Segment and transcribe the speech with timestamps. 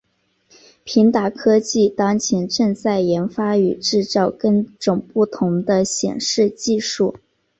[0.83, 7.17] 平达科技当前正在研发与制造更种不同的显示技术。